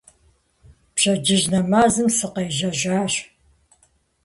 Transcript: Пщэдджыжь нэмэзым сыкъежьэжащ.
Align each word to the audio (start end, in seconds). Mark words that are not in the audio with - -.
Пщэдджыжь 0.93 1.47
нэмэзым 1.51 2.09
сыкъежьэжащ. 2.17 3.13